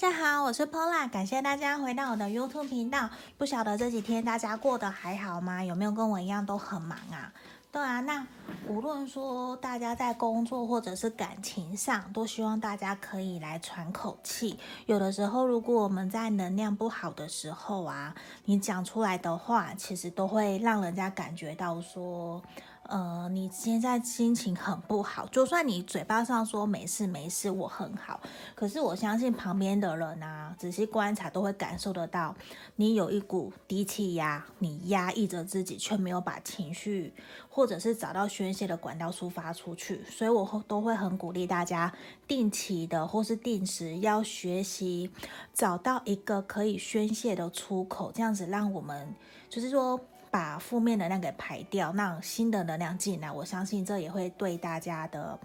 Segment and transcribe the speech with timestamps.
[0.00, 3.10] 大家好，我是 Pola，感谢大家回到我的 YouTube 频道。
[3.36, 5.64] 不晓得这几天大家过得还好吗？
[5.64, 7.32] 有没有跟我一样都很忙啊？
[7.72, 8.24] 对啊，那
[8.68, 14.56] 无论说大家在工作或者是感情上，都希望大家可以来喘口气。
[14.86, 22.40] 有的时候，如果我们在能量不好的时候啊，你讲出来的话，其实都会让人家感觉到说。
[22.88, 28.18] 呃，你现在心情很不好，就算你嘴巴上说没事没事，我很好，
[28.54, 32.34] 可是我相信旁边的人啊，仔细观察都会感受得到，
[32.76, 37.12] 你有一股低气压，你压抑着自己，却没有把情绪
[37.50, 41.92] 或者是找到宣泄的管道抒发出去，所以我都会很鼓励大家
[42.26, 45.10] 定期的或是定时要学习
[45.52, 49.14] 找到一个可以宣泄的出口，这样子让我们
[49.50, 50.00] 就是说。
[50.30, 53.30] 把负面能量给排掉，让新的能量进来。
[53.30, 55.38] 我相信这也会对大家的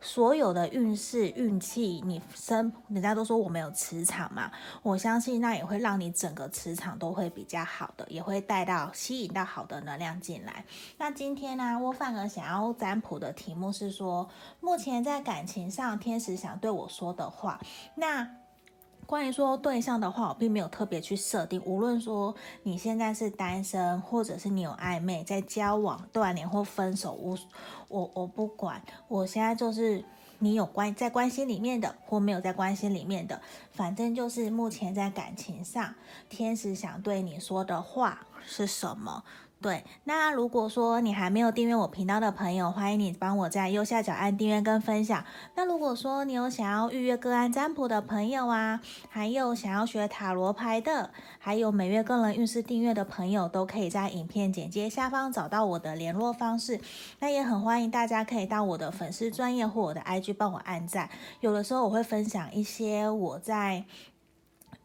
[0.00, 4.50] 所有的运势、运气，你生人家都说我们有磁场嘛，
[4.82, 10.64] 我相信那也会让你整个磁场都会比较好的，也会带到吸引到好的能量进来。
[10.96, 14.28] 那今天呢，我反而想要占卜的题目是说，
[14.60, 17.60] 目前在感情上，天使想对我说的话。
[17.94, 18.28] 那
[19.10, 21.60] 关于说对象的话，我并没有特别去设定。
[21.64, 27.36] 无论说你现在是单身，或者是你有暧昧在交往、断联或分手，我
[27.88, 28.80] 我我不管。
[29.08, 30.04] 我现在就是
[30.38, 35.92] 你有关在关系里面的，或没有在关系里面的，反正就是目前在感情上，
[36.28, 39.24] 天使想对你说的话是什么？
[39.62, 45.22] 对，那如果说你还没有订阅我频道的朋友，欢迎你帮我在右下角按订阅跟分享。
[45.54, 56.80] 那如果说你有想要预约个案占卜的朋友啊，还有想要学塔罗牌的，还有每月个人运势订阅的朋友，都可以在影片简介下方找到我的联络方式。
[57.18, 61.10] 那也很欢迎大家可以到我的粉丝专业或我的 IG 帮我按赞。
[61.40, 63.84] 有的时候我会分享一些我在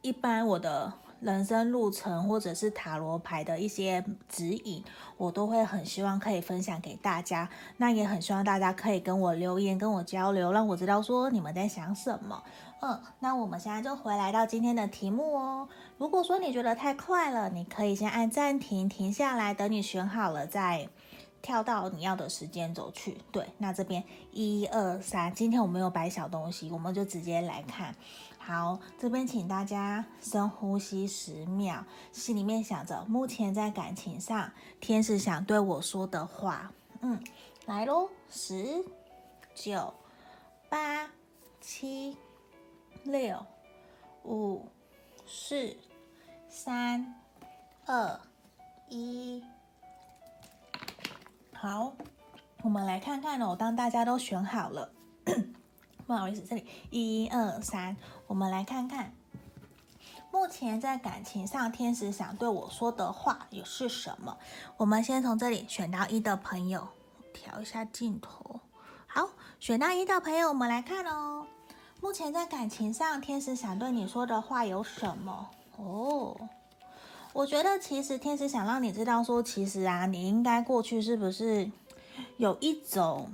[0.01, 0.91] 一般我的。
[1.19, 4.83] 人生路程，或者是塔罗牌的一些指引，
[5.17, 7.49] 我都会很希望可以分享给大家。
[7.77, 12.43] 那也很希望大家可以跟我留言，跟我交流，让我知道说你们在想什么。
[12.81, 15.67] 嗯，那我们现在就回来到今天的题目哦。
[15.97, 20.87] 如果说你觉得太快了，你可以先按暂停，停下来，等你选好了再
[21.41, 23.17] 跳到你要的时间走去。
[23.31, 27.95] 对，那这边一二三，今天我没有摆小东西，我们就直接来看。
[28.45, 36.71] 好，这边请大家深呼吸十秒，心里面想着目前在感情上天使想对我说的话。
[37.01, 37.19] 嗯，
[37.65, 38.85] 来喽，十、
[39.55, 39.91] 九、
[40.69, 41.09] 八、
[41.59, 42.15] 七、
[43.03, 43.43] 六、
[44.23, 44.63] 五、
[45.25, 45.75] 四、
[46.47, 47.15] 三、
[47.87, 48.19] 二、
[48.89, 49.43] 一。
[51.51, 51.91] 好，
[52.61, 54.91] 我们来看看哦，当大家都选好了。
[56.07, 59.11] 不好意思，这里一二三，我们来看看，
[60.31, 64.37] 目前在感情上，天使想对我说的话也是什么？
[64.77, 66.87] 我们先从这里选到一的朋友，
[67.33, 68.59] 调一下镜头。
[69.07, 69.29] 好，
[69.59, 71.47] 选到一的朋友，我们来看哦。
[72.01, 75.49] 目前在感情上，天使想对你说的话有什么？
[75.77, 76.37] 哦，
[77.33, 81.71] 我觉得其实天使想让你知道说，其实啊，你应该过去是不是
[82.37, 83.33] 有一种。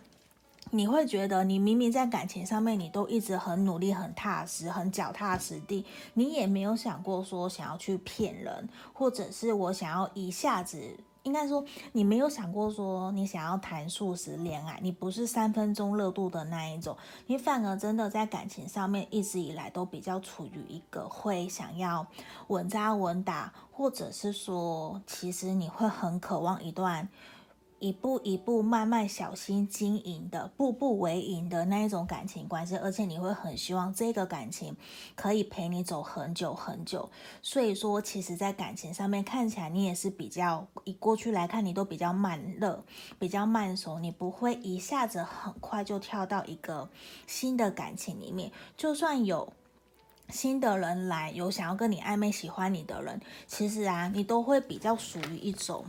[0.74, 16.96] 你会觉得，你明明在感情上面，你都一直很努力、很踏实、很脚踏实地，你也没有想过说想要去骗人，或者是我想要一下子，应该说你没有想过说你想要谈速食恋爱，你不是三分钟热度的那一种，
[17.28, 22.08] 你反而真的在感情上面一直以来都比较处于一个会想要
[22.48, 27.09] 稳扎稳打，或者是说其实你会很渴望一段。
[27.81, 34.78] 一步一步慢慢小心经营的，步步为营的那一种感情关系，而且你会很希望这个感情
[35.16, 37.09] 可以陪你走很久很久。
[37.41, 42.84] 所以说，其实，在感情上面看起来，你也是比较以过去来看，你都比较慢热，
[43.18, 46.88] 比较慢熟，你不会一下子很快就跳到一个
[47.25, 48.52] 新的感情里面。
[48.78, 49.52] 就算有
[50.30, 55.84] 新的人来，有想要跟你暧昧、喜欢你的人，其实啊，你都会比较属于一种。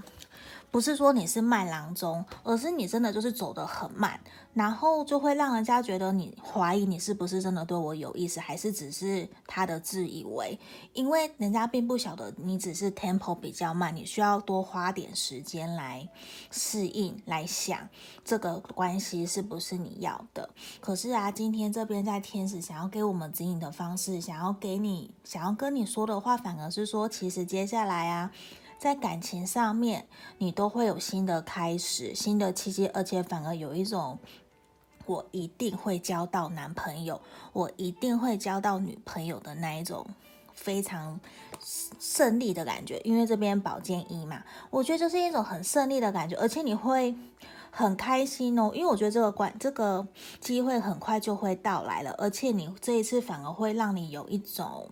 [0.73, 4.19] 不是说你是慢郎中，而是你真的就是走得很慢，
[4.55, 10.59] 然后就会让人家觉得你怀疑你是不是真的对我有意思，还是只是他的自以为，
[10.95, 16.09] 因为人家并不晓得你只是 tempo 比较慢，你需要多花点时间来
[16.51, 17.91] 适应，来想
[18.25, 20.49] 这个关系是不是你要的。
[20.81, 28.31] 可是啊，今天这边在天使想要给我们指引的方式，想要给你，想要跟你说的话，反而是说，其实接下来啊。
[28.83, 30.09] 在感情上面，
[30.39, 34.19] 你都会有新的开始、新的契机，而且反而有一种
[35.07, 37.21] 我一定会交到男朋友，
[37.53, 40.05] 我一定会交到女朋友的那一种
[40.53, 41.21] 非常
[42.01, 43.01] 胜利的感觉。
[43.05, 47.15] 因为这边宝剑一嘛，我觉得就是一种很胜利的感觉，而且你会
[47.71, 50.05] 很开心哦，因为我觉得这个关这个
[50.41, 54.91] 机会很快就会到来了，而且你这一次反而会让你有一种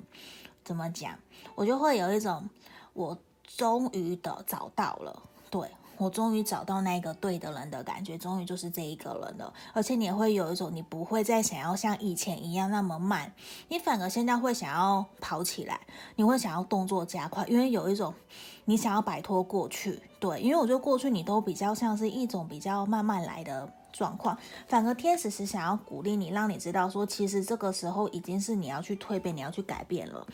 [0.62, 1.18] 怎么讲，
[1.56, 2.48] 我就会有一种
[2.92, 3.18] 我
[3.56, 5.68] 终于的找到了，对。
[5.98, 9.52] 我终于找到那个对的人的感觉，终于就是这一个人了。
[9.74, 13.30] 而且你也会有一种，你不会再想要像以前一样那么慢，
[13.68, 15.78] 你反而现在会想要跑起来，
[16.16, 18.14] 你会想要动作加快，因为有一种
[18.64, 20.00] 你想要摆脱过去。
[20.18, 24.38] 对，因为我觉得过去你都比较像是一种比较慢慢来的状况，
[24.68, 30.26] 反而天使是想要鼓励你，让你知道说，其实这个时候已经是你要去蜕变，你要去改变了。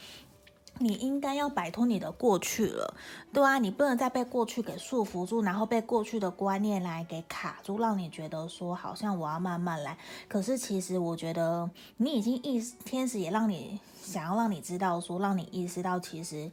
[0.79, 2.95] 你应该要摆脱你的过去了，
[3.33, 9.97] 对啊，你不能再被过去给束缚住，然后被过去的观念来给卡住，让你觉得说好像我要慢慢来。
[10.29, 16.51] 可是其实我觉得你已经意识，天使也让你想要让你知道说，让你意识到其实。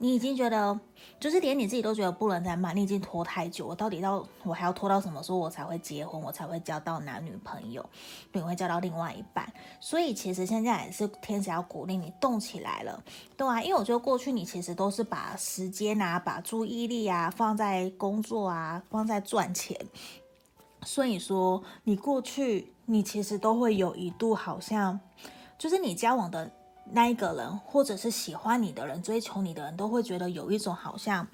[0.00, 0.78] 你已经觉得，
[1.18, 7.84] 就是连你自己都觉得不能再慢，你已经拖太久，我到底到我还要拖到什么时候我才会结婚，我才会交到男女朋友，
[8.32, 9.52] 你，会交到另外一半。
[9.80, 13.02] 所以其实现在也是天使要鼓励你动起来了，
[13.36, 19.76] 对啊，因为我觉得过去你其实都是把时间啊、把注意力啊放在工作啊、放在赚钱，
[20.82, 25.00] 所以说你过去你其实都会有一度好像，
[25.58, 26.52] 就是你交往的。
[26.92, 31.26] 那一个人，或者是喜欢你的人、追求你的人，都会觉得有一种好像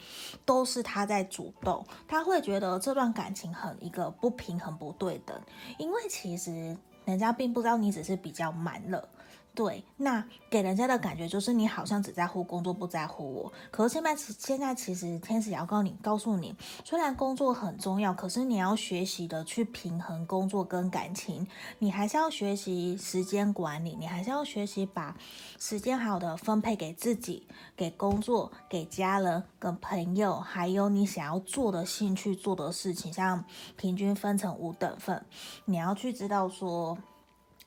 [0.44, 5.40] 都是他在主动，他会觉得这段感情很一个不平衡、不对等，
[5.78, 9.08] 因为其实人家并不知道你只是比较慢了。
[9.54, 13.52] 对，那给人家的感觉就是你好像只在乎工作，不在乎我。
[13.70, 16.52] 可是现在，现在其实天使也要告你，告诉你，
[16.84, 21.46] 虽然工作很重要，可是你要学习的去平衡工作跟感情。
[21.78, 25.16] 你还是要学习时间管理，你还是要学习把
[25.60, 27.46] 时间好的分配给自己、
[27.76, 33.44] 给工作、给家人、跟朋友，还有你想要做的兴趣、做的事情，像
[33.76, 35.24] 平均分成五等份。
[35.64, 36.98] 你要去知道说。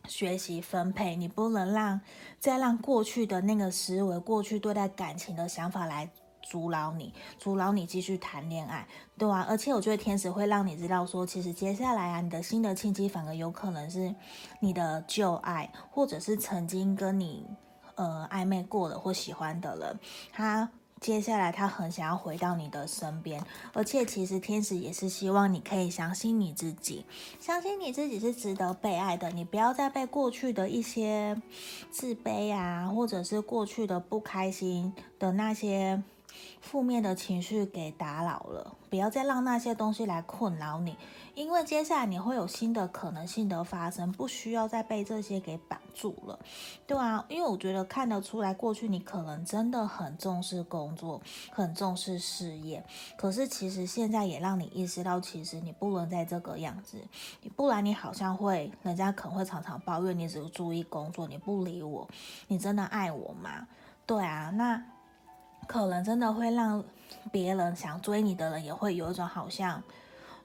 [0.07, 1.99] 学习分配，你不能让
[2.39, 6.09] 再让过去的那个思维、过去对待感情的想法来
[6.41, 8.87] 阻挠你，阻挠你继续谈恋爱，
[9.17, 14.13] 对啊，而且我觉得天使会让你知道说，其实接下来啊，你的新的契机反而有可能是
[14.59, 17.45] 你的旧爱，或者是曾经跟你
[17.95, 19.99] 呃暧昧过的或喜欢的人，
[20.31, 20.69] 他。
[20.99, 23.41] 接下来，他很想要回到你的身边，
[23.71, 27.05] 而且其实天使也是希望你可以相信你自己，
[27.39, 29.29] 相信你自己是值得被爱的。
[29.31, 31.39] 你不要再被过去的一些
[31.91, 36.01] 自卑啊，或者是过去的不开心的那些
[36.61, 40.97] 负面的情绪给打扰了，不要再让那些东西来困扰你。
[41.35, 46.39] 因为接下来你会有新的可能性的发生，不需要再被这些给绑住了，
[46.87, 52.83] 对啊，因为我觉得看得出来，过去你可能真的很重视工作，很重视事业，
[53.15, 56.97] 可是其实现在也让你意识到，其实你不能再这个样子，
[57.55, 62.07] 不然你好像会，人家可能会常常抱怨你只注意工作，你不理我，
[62.47, 63.67] 你真的爱我吗？
[64.07, 64.83] 对啊，那
[65.67, 66.83] 可能真的会让
[67.31, 69.83] 别人想追你的人也会有一种好像。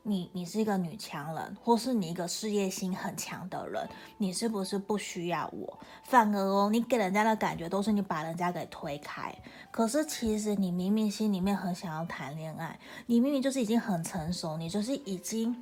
[0.04, 3.88] 你你是一个女强人，或是你一个事业心很强的人，
[4.18, 5.78] 你是不是不需要我？
[6.02, 9.32] 反而哦，你给人家的感觉都是你把人家给推开。
[9.70, 15.56] 可是其实你明明心里面很想要谈恋爱，你明明就是已经很成熟，你就是已经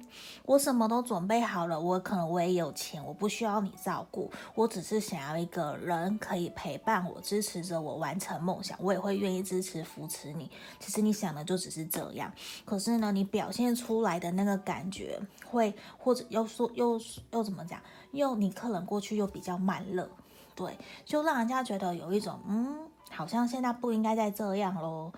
[0.46, 10.50] 我什么都准备好了，我可能我也有钱，我不需要你照顾，我只是想要一个人可以陪伴我，支持着我完成梦想，我也会愿意支持扶持你。
[10.78, 12.32] 其实你想的就只是这样，
[12.64, 14.29] 可是呢，你表现出来的。
[14.32, 17.00] 那个感觉会，或者又说又
[17.32, 17.80] 又怎么讲？
[18.12, 20.10] 又你客人过去又比较慢热，
[20.54, 25.12] 对，就让人家觉得有一种嗯，好像现在不应该再这样喽。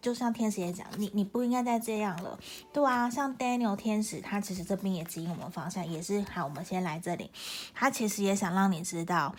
[0.00, 2.38] 就像天使也讲，你你不应该再这样了，
[2.72, 3.08] 对啊。
[3.08, 6.44] 像 Daniel 天使，他其实这边也指引我们方向，也是好。
[6.44, 7.30] 我们先来这里，
[7.74, 9.34] 他其实也想让你知道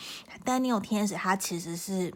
[0.45, 2.13] ，Daniel 天使他其实是。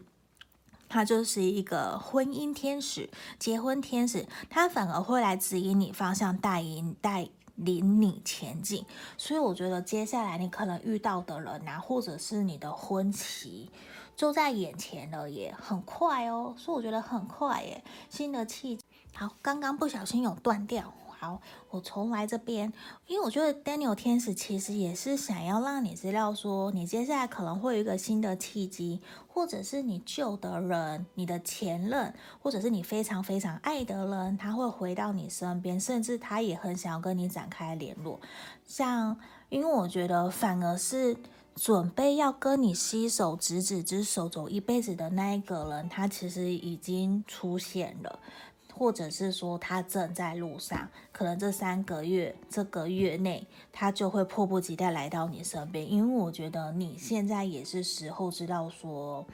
[0.88, 8.84] 他就是一个婚姻天使、结婚天使，他反而会来指引你方向，带引带领你前进。
[9.16, 13.70] 所以我觉得接下来你可能遇到的人啊，或者是你的婚期
[14.16, 16.54] 就在眼前了，也很快哦。
[16.56, 18.78] 所以我觉得很快耶，新的气。
[19.14, 20.94] 好，刚刚不小心有断掉。
[21.20, 22.72] 好，我重来这边，
[23.08, 38.20] 因为我觉得 Daniel 天使其实也是想要让你知道说，你接下来可能会有一个新的契机，或者是你旧的人、你的前任，或者是你非常非常爱的人，他会回到你身边，甚至他也很想要跟你展开联络。
[38.64, 41.16] 像因为我觉得反而是
[41.56, 48.20] 准备要跟你携手执子之手走一辈子的那一个人，他其实已经出现了。
[48.78, 59.26] 或者是说他正在路上，可能这三个月、这个月内，他就会迫不及待来到你身边，因为我觉得你现在也是时候知道说。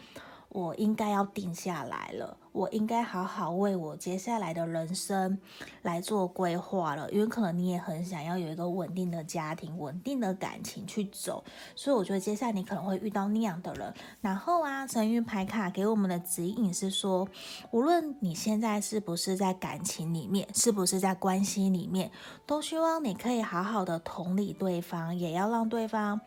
[0.55, 5.37] 我应该要定下来了，我应该好好为我接下来的人生
[5.83, 11.43] 来做规划了，因为可能你也很想要有一个稳定的家庭、稳定的感情去走，
[11.75, 13.93] 所以我觉得接下来你可能会遇到那样的人。
[14.21, 17.29] 然后啊，神諭牌卡给我们的指引是说，
[17.73, 22.13] 无论你现在是不是在感情里面，是不是在关系里面，
[22.47, 26.21] 都希望你可以好好的同理对方，也要让对方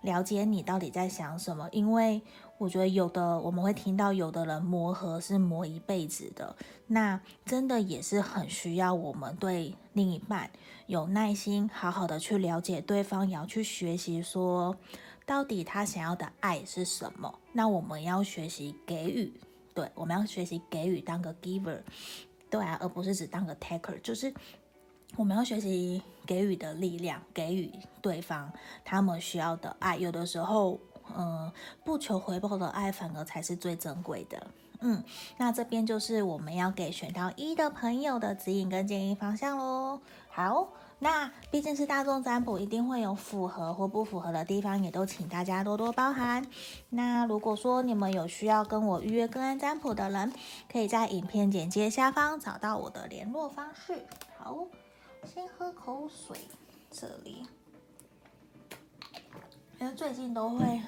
[0.00, 2.22] 了解你到底在想什么，因为。
[2.64, 6.56] 我觉得有的我们会听到，有的人磨合是磨一辈子的，
[6.86, 10.50] 那真的也是很需要我们对另一半
[10.86, 14.74] 有耐心，好好的去了解对方，也要去学习说，
[15.26, 17.38] 到底他想要的爱是什么。
[17.52, 19.30] 那我们要学习给予，
[19.74, 21.82] 对，我们要学习给予，当个 giver，
[22.48, 24.32] 对啊，而不是只当个 taker，就是
[25.16, 28.50] 我们要学习给予的力量，给予对方
[28.86, 29.98] 他们需要的爱。
[29.98, 30.80] 有的时候。
[31.16, 31.52] 嗯，
[31.84, 34.46] 不求回报的爱反而才是最珍贵的。
[34.80, 35.02] 嗯，
[35.38, 40.00] 那这边就是我们要给选到一的朋友的指引跟建议方向喽。
[40.28, 40.68] 好，
[40.98, 46.44] 那毕竟是大众占卜，一定会有符合或不符合的地方，也都请大家多多包涵。
[46.90, 50.32] 那如果说你们有需要跟我预约个案占卜的人，
[50.70, 54.04] 可以在影片简介下方找到我的联络方式。
[54.36, 54.66] 好，
[55.24, 56.36] 先喝口水，
[56.90, 57.46] 这里。
[59.80, 60.80] 因为最近都会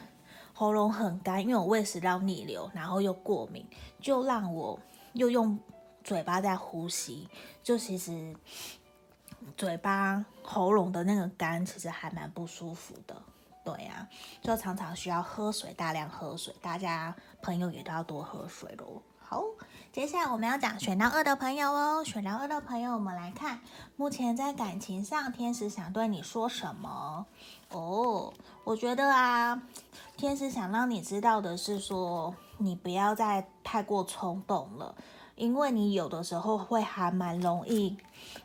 [0.53, 3.67] 喉咙很干，因为我胃食道逆流，然后又过敏，
[4.01, 4.79] 就让我
[5.13, 5.59] 又用
[6.03, 7.29] 嘴巴在呼吸，
[7.63, 8.35] 就其实
[9.57, 13.21] 嘴巴喉咙的那个干其实还蛮不舒服的。
[13.65, 14.09] 对呀、啊，
[14.41, 17.13] 就常常需要喝水，大量喝水，大家
[17.43, 19.03] 朋友也都要多喝水喽。
[19.19, 19.43] 好，
[19.93, 23.59] 接下来我们要讲选到二的朋友哦，选到二的朋友，我们来看
[23.97, 27.27] 目前在感情上，天使想对你说什么？
[27.71, 28.33] 哦，
[28.65, 29.61] 我觉得啊，
[30.17, 34.95] 天使想让你知道的是说，你不要再太过冲动了，
[35.35, 37.97] 因为你有的时候会还蛮容易。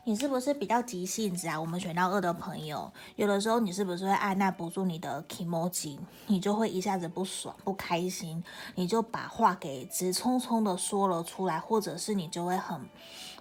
[0.04, 1.58] 你是不是比较急性子啊？
[1.58, 8.42] 我们选到二的朋友，有的时候你是不是会按捺不住你的 kimoji，你就会一下子不爽、不开心，
[8.74, 12.80] 你就把话给直冲冲的说了出来，或者是你就会很，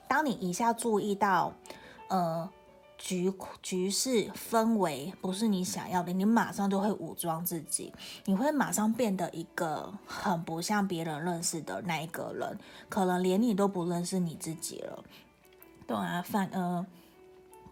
[0.07, 1.51] 当你一下注意到，
[2.07, 2.47] 呃。
[3.01, 7.91] 局局势氛围不是你想要的，你马上就会武装自己，
[8.25, 15.03] 你会马上变得一个很不像别人认识的那一个人，可能连你都不认识你自己了。
[15.87, 16.85] 对啊，反而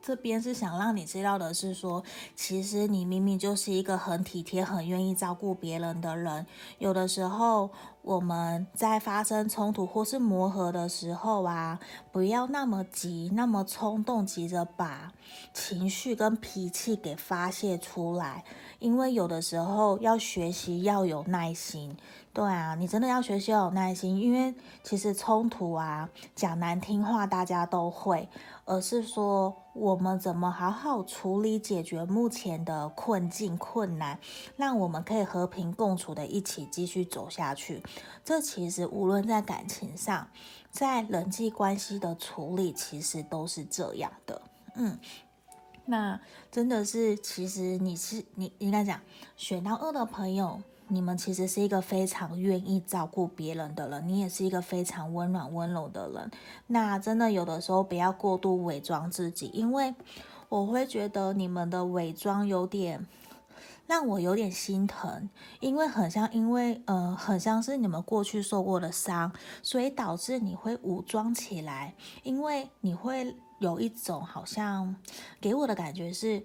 [0.01, 2.03] 这边是想让你知道的是说，
[2.35, 6.45] 其实你明明就是一个很体贴、很愿意照顾别人的人，
[6.77, 7.69] 有的时候。
[8.01, 11.77] 我们在发生冲突或是磨合的时候啊，
[12.13, 15.11] 不要那么急，那么冲动，急着把
[15.53, 18.45] 情绪跟脾气给发泄出来。
[18.79, 21.95] 因为有的时候要学习要有耐心。
[22.33, 28.27] 对啊，你真的要学习要有耐心，因为其实冲突啊，讲难听话大家都会，
[28.63, 34.19] 而是说我们怎么好好处理解决目前的困境困难，
[34.57, 37.81] 让我们可以和平共处的一起继续走下去。
[38.25, 40.27] 这其实无论在感情上，
[40.69, 44.41] 在人际关系的处理，其实都是这样的。
[44.75, 44.99] 嗯，
[45.85, 46.19] 那
[46.51, 48.99] 真的是，其实你是你应该讲
[49.37, 50.61] 选到二的朋友。
[50.91, 56.31] 你们其实是一个非常愿意照顾别人的人，你也是一个非常温暖温柔的人。
[56.67, 59.93] 那真的有的时候不要过度伪装自己，因为
[60.49, 63.05] 我会觉得你们的伪装有点
[63.85, 65.29] 让我有点心疼，
[65.59, 69.31] 因为很像，因为呃，很像是你们过去受过的伤，
[69.61, 71.93] 所以导致你会武装起来，
[72.23, 74.95] 因为你会有一种好像
[75.39, 76.43] 给我的感觉是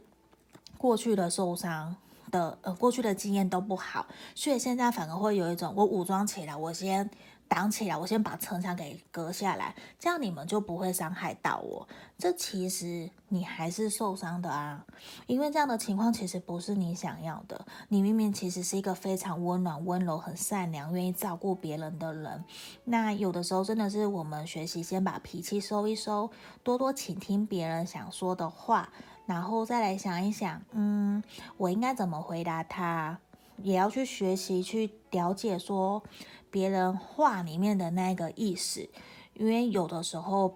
[0.77, 1.97] 过去的受伤。
[2.35, 7.09] 的呃，过去的经验都不好，所以现在反而会有一种我武装起来，我先
[7.47, 11.87] 挡起来，我先把城墙给隔下来，这样你们就不会伤害到我。
[12.19, 14.85] 这其实你还是受伤的啊，
[15.29, 17.65] 因为这样的情况其实不是你想要的。
[17.89, 22.45] 你明明其实是一个非常温暖、温柔、很善良、愿意照顾别人的人。
[22.85, 26.31] 那有的时候真的是我们学习先把脾气收一收，
[26.65, 28.91] 多多倾听别人想说的话。
[29.27, 31.23] 然后再来想一想，嗯，
[31.57, 33.19] 我应该怎么回答他？
[33.63, 36.03] 也要去学习去了解说
[36.51, 38.89] 别人话里面的那个意思，
[39.35, 40.55] 因为有的时候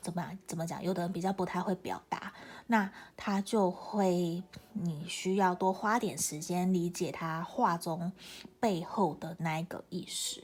[0.00, 2.32] 怎么怎么讲，有的人比较不太会表达，
[2.66, 4.42] 那他就会
[4.72, 8.10] 你需要多花点时间理解他话中
[8.58, 10.42] 背后的那一个意思。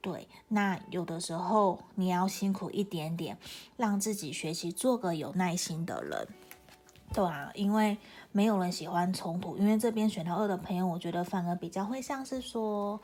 [0.00, 3.38] 对，那有的时候你要辛苦一点点，
[3.76, 6.26] 让自己学习做个有耐心的人。
[7.12, 7.96] 对啊，因为
[8.32, 9.56] 没有人喜欢冲突。
[9.56, 13.00] 因为这边选到二的朋友，我觉得反而比较会像是说，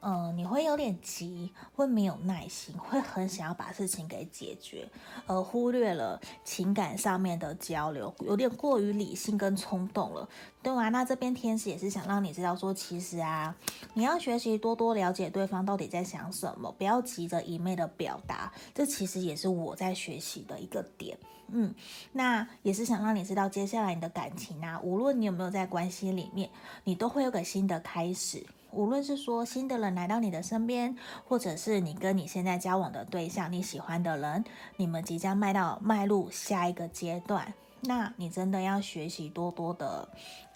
[0.00, 4.88] 嗯、你会有点急，会没有耐心，会很想要把事情给解决，
[5.26, 10.28] 而忽略了情感上面的交流，有点过于理性跟冲动了。
[10.62, 13.54] 对啊，那这边天使也是想让你知道说，其实啊，
[13.94, 18.52] 你要学习多多了解对方到底在想什么，不要急着一昧的表达。
[18.74, 21.16] 这其实也是我在学习的一个点。
[21.48, 21.72] 嗯，
[22.12, 26.50] 那也是想让你知道，接下来你的感情啊，无论你有没有在关系里面，
[26.82, 28.44] 你都会有个新的开始。
[28.72, 34.44] 无论是说新的人来到你的身边，或者是你跟你现在交往的对象，你喜欢的人，
[34.76, 40.08] 你们即将迈到迈入下一个阶段，那你真的要学习多多的，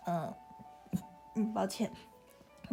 [0.06, 0.34] 嗯
[1.36, 1.90] 嗯，抱歉。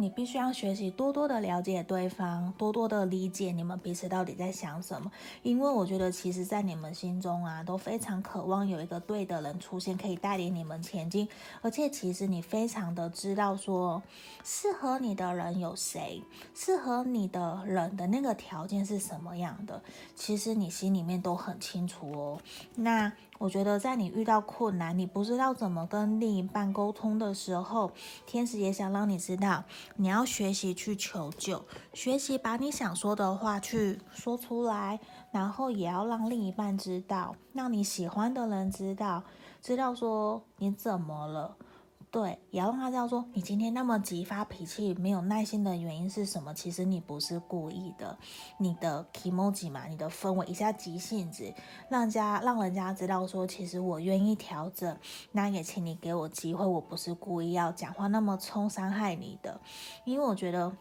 [0.00, 5.10] 你必须要学习多多的了解对方，多多的理解你们彼此到底在想什么。
[5.42, 11.28] 因为我觉得，其实，在你们心中啊，都非常渴望有一个对的人出现，可以带领你们前进。
[11.62, 14.00] 而且，其实你非常的知道说，
[14.44, 16.22] 适合你的人有谁，
[16.54, 19.82] 适合你的人的那个条件是什么样的，
[20.14, 22.40] 其实你心里面都很清楚哦。
[22.76, 23.12] 那。
[23.38, 27.92] 我觉得在你遇到困难，你不知道怎么跟另一半沟通的时候，
[28.26, 29.64] 天使也想让你知道，
[29.96, 34.98] 你要学习去求救，学习把你想说的话去说出来，
[35.30, 39.22] 然后也要让另一半知道，让你喜欢的人知道，
[39.62, 41.56] 知道说你怎么了。
[42.10, 46.54] 对，也要让他知道说，你今天那么急发脾气、没有耐心的原因是什么？
[46.54, 48.16] 其实你不是故意的，
[48.56, 51.52] 你的 kimoji 嘛，你的氛围一下急性子，
[51.90, 54.98] 让人家让人家知道说，其实我愿意调整，
[55.32, 59.60] 那也请你给我机会，我不是故意要讲话那么冲伤害你的，
[60.06, 60.74] 因为我觉得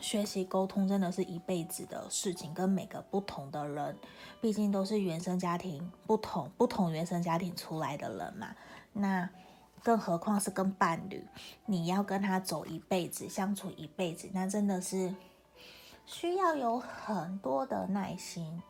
[0.00, 3.96] 学习沟通真的是一辈子的事情，跟每个不同的人，
[4.40, 8.48] 毕竟都是原生家庭不同，不同原生家庭出来的人嘛，
[8.92, 9.30] 那。
[9.86, 11.24] 更何况是跟伴侣，
[11.64, 15.14] 你要跟他走一辈子，相处一辈子，那真的是
[16.04, 18.60] 需要有很多的耐心。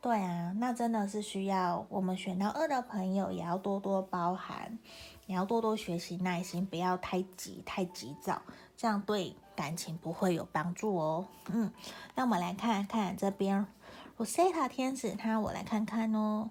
[0.00, 4.78] 对啊，那真的是需要我们选到二的朋友也要多多包涵，
[5.26, 8.40] 也要多多学习耐心，不要太急、太急躁，
[8.74, 11.26] 这样对感情不会有帮助哦。
[11.48, 11.70] 嗯，
[12.14, 13.66] 那我们来看看这边
[14.16, 16.48] ，Rosetta 天使，他我来看看哦。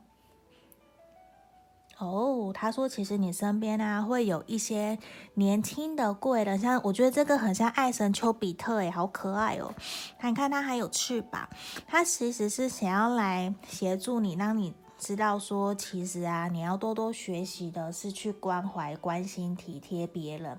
[2.02, 4.98] 哦，他说其实你身边啊会有一些
[5.36, 9.72] 年轻的贵人，像我觉得这个很像爱神丘比特诶，好可爱哦。
[10.18, 11.48] 看看他还有翅膀，
[11.86, 20.58] 他其实是想要来协助你，让你知道说，其实啊你要多多学习的是去关怀、关心、体贴别人，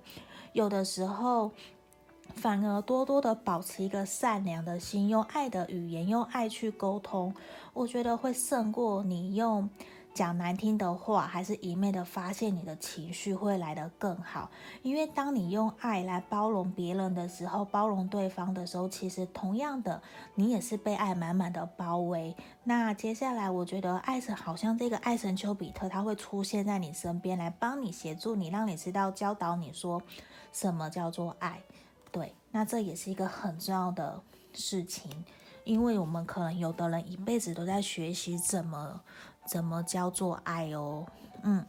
[0.53, 1.51] 有的时候
[2.37, 7.35] 反而多多的保持一个善良的心，用爱的语言，用爱去沟通，
[7.75, 9.69] 我觉得会胜过你用。
[10.15, 14.51] 讲难听的话，还是一昧的发泄你的情绪会来得更好。
[14.83, 20.03] 因为当你用爱来包容别人的时候，包容对方的时候，其实同样的，
[20.35, 22.37] 你也是被爱满满的包围。
[22.65, 30.03] 那接下来，我觉得爱神好像这个爱神丘比特，他会出现在你身边，来帮你协助你，让你知道教导你说
[30.53, 31.63] 什么叫做爱。
[32.11, 34.23] 对，那这也是一个很重要的
[34.53, 35.11] 事情，
[35.65, 39.01] 因为我们可能有的人一辈子都在学习怎么。
[39.45, 41.05] 怎么叫做爱哦？
[41.43, 41.67] 嗯，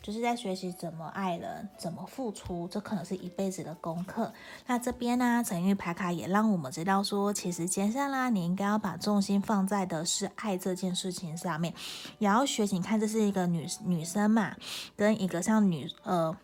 [0.00, 4.32] 就是在学习怎么爱人，怎么付出，这可能是一辈子的功课。
[4.68, 11.74] 那这边呢，陈玉牌卡也让我们知道说，其实接下来你应该要把重心放在的是爱这件事情上面，
[12.18, 12.76] 也要学习。
[12.76, 14.54] 你看，这是一个女女生嘛，
[14.94, 16.36] 跟一个像女呃。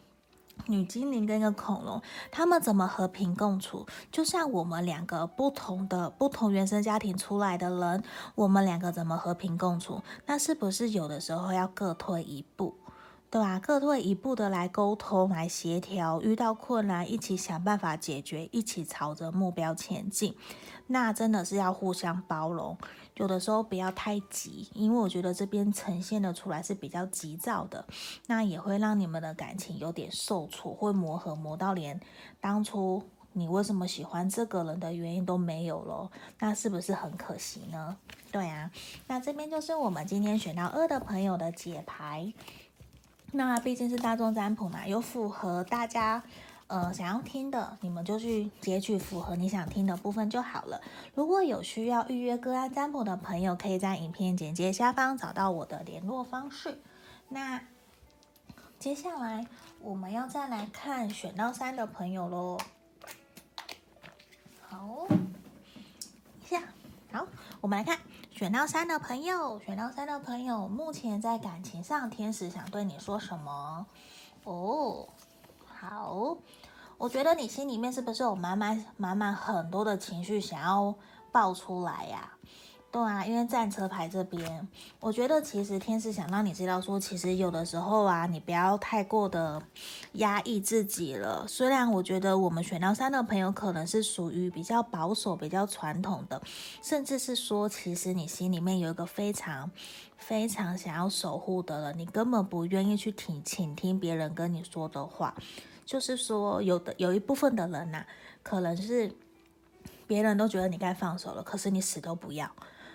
[0.67, 3.87] 女精灵跟一个恐龙，他们怎么和平共处？
[4.11, 8.03] 就像我们两个不同的、不同原生家庭出来的人，
[8.35, 10.03] 我们两个怎么和平共处？
[10.27, 12.77] 那是不是有的时候要各退一步，
[13.29, 13.59] 对吧？
[13.59, 20.37] 各退一步的来沟通、来协调，遇到困难一起想办法解决，一起朝着目标前进。
[20.87, 22.77] 那真的是要互相包容。
[23.16, 27.85] 有的时候不要太急，因为我觉得这边呈现的出来是比较急躁的，
[28.27, 32.01] 那也会让你们的感情有点受挫，会磨合磨到连
[32.40, 37.96] 当初你为什么喜欢这个人的原因都没有了，那是不是很可惜呢？
[38.31, 38.70] 对啊，
[39.07, 42.33] 那这边就是我们今天选到二的朋友的解牌，
[43.33, 46.22] 那毕竟是大众占卜嘛，有符合大家。
[46.72, 50.80] 呃，想要听的，你们就去截取符合你想听的部分就好了。
[51.14, 56.80] 如果有需要预约个案占卜的朋友，可以在影片简介下方找到我的联络方式。
[57.28, 57.61] 那
[58.78, 59.46] 接下来
[59.82, 62.58] 我们要再来看选到三的朋友喽。
[64.66, 65.06] 好，
[66.46, 66.62] 下，
[67.12, 67.26] 好，
[67.61, 67.98] 我们来看
[68.30, 69.61] 选到三的朋友。
[69.61, 73.87] 选到三的朋友，目前在感情上，天使想对你说什么？
[74.44, 75.06] 哦，
[75.66, 76.38] 好，
[76.98, 80.94] 我觉得你心里面是不是有满满满满很多的情绪想要
[81.33, 82.33] 爆出来呀？
[82.92, 84.68] 对啊，因为战车牌这边，
[85.00, 89.62] 我觉得其实天使想让你知道说，其实有的时候啊，你不要太过的
[90.12, 91.46] 压抑自己了。
[91.48, 96.42] 虽然我觉得我们选到三的朋友可能是属于比较保守、比较传统的，
[96.83, 99.70] 甚至是说，其实你心里面有一个非常
[100.18, 105.35] 非常想要守护的人，你根本不愿意去听倾听别人跟你说的话。
[105.85, 108.05] 就是说，有的有一部分的人呐、
[108.42, 109.12] 可能是
[110.07, 112.51] 别人都觉得你该放手了，可是你死都不要。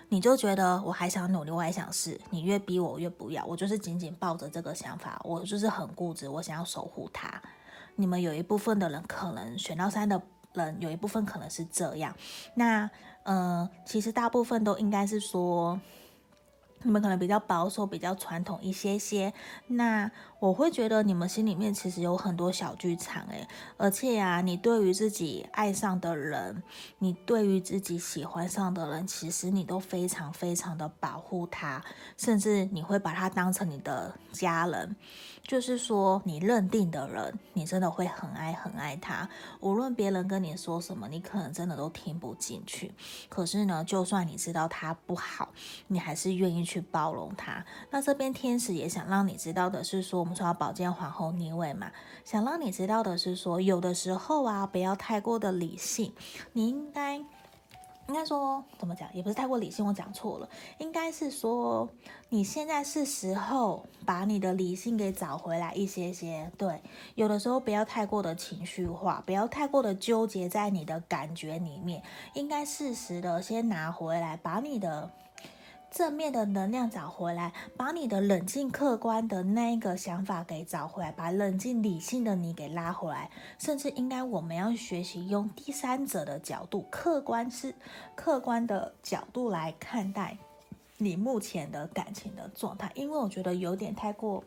[0.08, 3.44] 你就觉得我还想努力，我还想试，你越逼我，我越不要。
[3.44, 7.40] 我就是紧紧抱着这个想法，我就是很固执，我想要守护他。
[7.96, 10.20] 你们有一部分的人可能选到三的
[10.54, 12.14] 人，有一部分可能是这样。
[12.54, 12.90] 那
[13.24, 15.78] 嗯、其实大部分都应该是说。
[16.88, 19.30] 你们可能比较保守，比较传统一些些。
[19.66, 23.46] 那我会觉得你们心里面其实有很多小剧场，诶，
[23.76, 26.62] 而且呀、啊，你对于自己爱上的人，
[27.00, 31.84] 你对于自己喜欢上的人，其实你都非常非常的保护他，
[32.16, 34.96] 甚至你会把他当成你的家人。
[35.42, 39.26] 就是说，你认定的人，你真的会很爱很爱他。
[39.60, 42.92] 无论别人跟你说什么，你可能真的都听不进去。
[43.30, 45.48] 可是呢，就算你知道他不好，
[45.86, 47.64] 你还是愿意去包容他。
[47.90, 51.90] 那这边天使也想让你知道的是说，我们说宝剑皇后逆位嘛，
[52.24, 56.12] 想让你知道的是说，有的时候啊，不要太过的理性，
[56.52, 57.22] 你应该。
[58.08, 60.48] 应该说怎么讲，也不是太过理性，我讲错了。
[60.78, 61.86] 应该是说，
[62.30, 66.50] 你现在是时候把你的理性给找回来一些些。
[66.56, 66.80] 对，
[67.16, 75.10] 有的时候不要太过的情绪化，不要太过的纠结在你的感觉里面，应该适时的先拿回来，把你的。
[75.90, 83.30] 正面的能量找回来，把你的冷静客观的那一个想法给找回来，把冷静理性的你给拉回来。
[83.58, 87.74] 甚至应该我们要学习用第三者的角度，客观是
[88.14, 90.36] 客观的角度来看待
[90.98, 94.44] 你目前的感情的状态，因为我觉得有点太过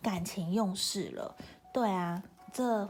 [0.00, 1.34] 感情用事了。
[1.72, 2.88] 对啊，这。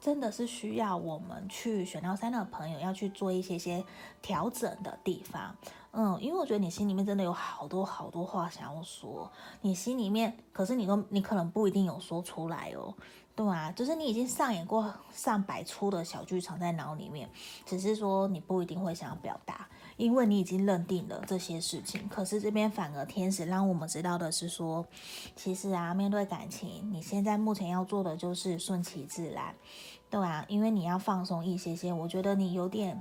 [0.00, 3.82] 真的是需要我们去选到三的朋友要去做一些些
[4.20, 5.56] 调整的地方，
[5.96, 9.30] 嗯，因为我觉得你心里面真的有好多好多话想要说，
[9.60, 12.92] 你心里面可是你都你可能不一定有说出来哦，
[13.36, 17.30] 对啊，就是你已经上演过上百出的小剧场在脑里面，
[17.64, 19.68] 只是说你不一定会想要表达。
[19.96, 24.84] 因为你已经认定了这些事情，可是这边反而天使让我们知道的是说，
[25.36, 29.54] 其实啊，面对感情，你现在目前要做的就是顺其自然，
[30.10, 31.92] 对啊，因为你要放松一些些。
[31.92, 33.00] 我觉得你有点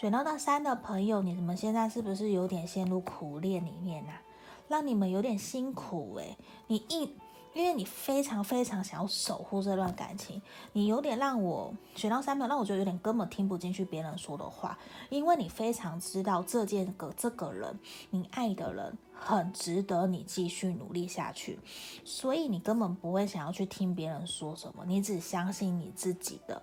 [0.00, 4.22] 选到那三的朋友，你们现在是不是有点陷入苦恋里面啊？
[4.68, 6.36] 让你们有点辛苦诶、
[6.68, 7.16] 你一。
[7.54, 10.40] 因为你非常非常想要守护这段感情，
[10.74, 14.78] 你有点让我选到三秒，让我觉得有点根本听不进去别人说的话。
[15.08, 17.76] 因为你非常知道这件个这个人，
[18.10, 21.58] 你爱的人很值得你继续努力下去，
[22.04, 26.62] 所以你根本不会想要去听别人说什么，你只相信你自己的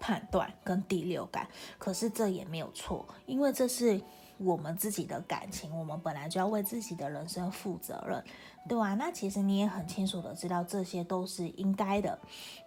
[0.00, 1.46] 判断跟第六感。
[1.78, 4.00] 可是这也没有错，因为这是
[4.38, 8.22] 我们自己的感情，我们本来就要为自己的人生负责任。
[8.68, 12.18] 对啊，那其实你也很清楚的知道这些都是应该的，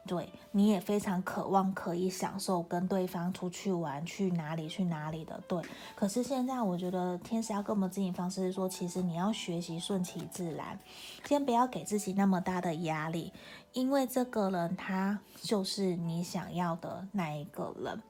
[0.07, 5.61] 对，你也非常渴望可以享受跟对方出去玩，去哪里去哪里的，对。
[5.95, 10.79] 可是现在我觉得天使要跟我们指引方式是说，其实你要学习顺其自然，
[11.25, 13.33] 先不要给自己那么大的压力，
[13.73, 18.01] 因为这个人他就是你想要的那一个人。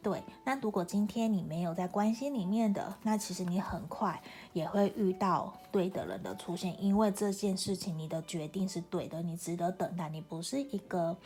[0.00, 11.16] 对，那如果今天你没有在关系里面的，那其实你很快也会遇到对的人的出现，因为这件事情你的决定是对的，你值得等待，你不是一个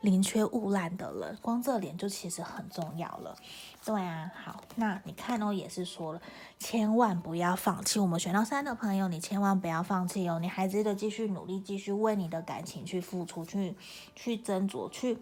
[0.00, 3.36] 宁缺毋滥的人，光这点就其实很重要了。
[3.84, 6.20] 对啊，好，那你看哦，也是说了，
[6.58, 8.00] 千万不要放弃。
[8.00, 13.76] 我们选到三的朋友，你千万不要放弃哦，你还值得继续努力，继续为你的感情去付出，去
[14.16, 15.18] 去斟酌，去。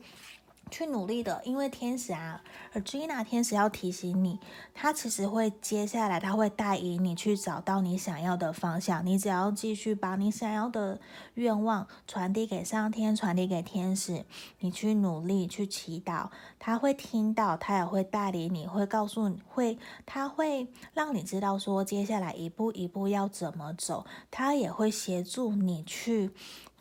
[0.74, 4.40] 去努力的，因为天使啊，而 Gina 天使要提醒你，
[4.74, 9.06] 他其实会接下来，他会带领你去找到你想要的方向。
[9.06, 11.00] 你只要继续把你想要的
[11.34, 14.24] 愿望传递给上天，传递给天使，
[14.58, 26.32] 你去努力去祈祷，他会听到，他也会带领你，会告诉你，会他会让你知道说接下来一步一步要怎么走，他也会协助你去。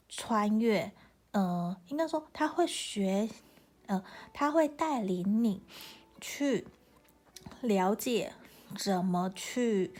[0.10, 0.92] 穿越，
[1.32, 3.28] 呃，应该说他会学，
[3.88, 5.62] 呃，他会带领你
[6.22, 6.68] 去
[7.62, 8.34] 了解
[8.78, 9.94] 怎么去，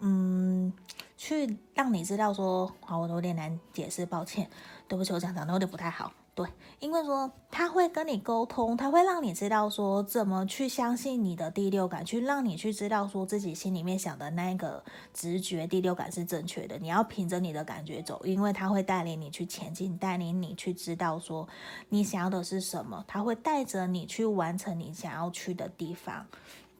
[0.00, 0.72] 嗯，
[1.16, 4.50] 去让你知道说，好，我有点难解释，抱歉，
[4.88, 6.12] 对不起，我讲讲的有点不太好。
[6.34, 6.48] 对，
[6.80, 16.78] 因为说他会跟你沟通，他会让你知道说怎么去相信你的第六感，去让你去知道说自己心里面想的那个直觉第六感是正确的。
[16.78, 21.46] 你要凭着你的感觉走，因为他会带领你去前进，带领你去知道说
[21.90, 26.26] 你想要的是什么，他会带着你去完成你想要去的地方。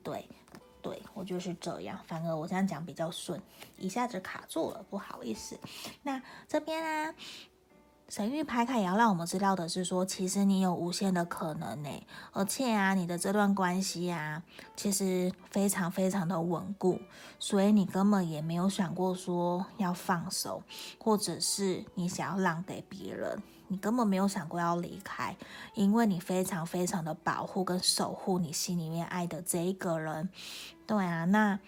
[0.03, 0.27] 对，
[0.81, 2.01] 对，我就是这样。
[2.07, 3.38] 反而我这样讲比较顺，
[3.77, 5.59] 一下子卡住了，不好意思。
[6.03, 7.15] 那这边啊。
[8.12, 11.88] 神域牌卡也要让我们知道的是说，其实你有无限的可能呢，
[12.33, 14.42] 而且啊，你的这段关系啊，
[14.77, 17.01] 其实非常非常的稳固，
[17.38, 20.62] 所以你根本也没有想过说要放手，
[20.98, 25.35] 或者是你想要让给别人，你根本没有想过要离开，
[25.72, 30.29] 因为你非常非常的保护跟守护你心里面爱的这一个人。
[30.87, 31.59] 对啊，那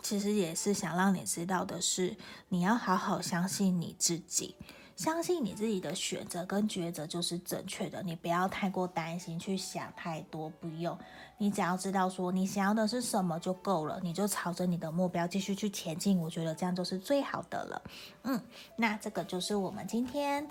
[0.00, 2.16] 其实也是想让你知道的是，
[2.50, 4.54] 你要好好相信你自己。
[4.96, 10.98] 相信你自己的选择跟抉择就是正确的，你不要太过担心，去想太多，不用。
[11.36, 17.82] 你只要知道说你想要的是什么就够了，你就朝着你的目标继续去前进，我觉得这样就是最好的了。
[18.22, 18.40] 嗯，
[18.74, 20.48] 那这个就是我们今天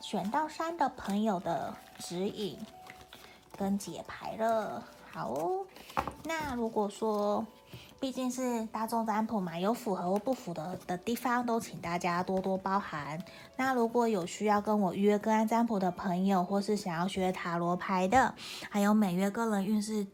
[0.00, 2.58] 选到三的朋友的指引
[3.58, 4.82] 跟解牌了。
[5.12, 5.66] 好哦，
[6.24, 7.46] 那如果说。
[8.00, 13.18] 毕竟是大众占卜嘛，有符合或不符合的地方，都请大家多多包涵。
[13.56, 18.34] 那如果有需要跟我预约个案占卜的朋友，或是想要学塔罗牌的，
[18.68, 20.06] 还有每月个人运势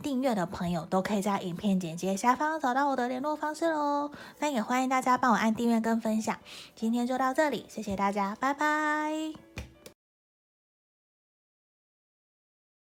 [0.00, 4.12] 订阅的朋友，都可以在影片简介下方找到我的联络方式喽。
[4.38, 6.38] 那也欢迎大家帮我按订阅跟分享。
[6.76, 9.73] 今天就到这里，谢谢大家，拜拜。